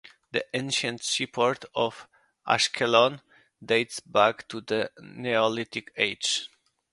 The 0.31 0.43
ancient 0.55 1.03
seaport 1.03 1.63
of 1.75 2.07
Ashkelon 2.47 3.21
dates 3.63 3.99
back 3.99 4.47
to 4.47 4.59
the 4.59 4.89
Neolithic 4.99 5.93
Age. 5.95 6.49